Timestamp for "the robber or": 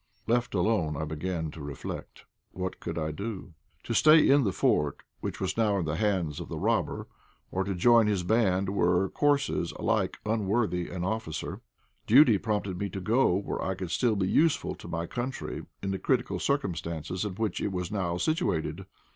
6.49-7.63